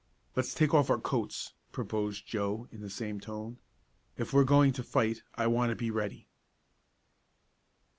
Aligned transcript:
"Let's 0.35 0.55
take 0.55 0.73
off 0.73 0.89
our 0.89 0.97
coats," 0.97 1.53
proposed 1.71 2.25
Joe, 2.25 2.67
in 2.71 2.81
the 2.81 2.89
same 2.89 3.19
tone. 3.19 3.59
"If 4.17 4.33
we're 4.33 4.45
going 4.45 4.73
to 4.73 4.83
fight 4.83 5.21
I 5.35 5.45
want 5.45 5.69
to 5.69 5.75
be 5.75 5.91
ready." 5.91 6.27